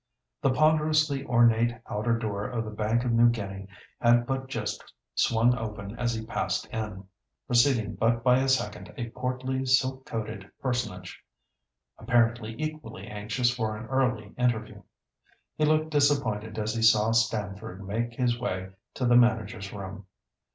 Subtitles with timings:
[0.41, 3.67] The ponderously ornate outer door of the Bank of New Guinea
[3.99, 7.03] had but just swung open as he passed in,
[7.45, 11.21] preceding but by a second a portly, silk coated personage,
[11.99, 14.81] apparently equally anxious for an early interview.
[15.55, 20.07] He looked disappointed as he saw Stamford make his way to the manager's room.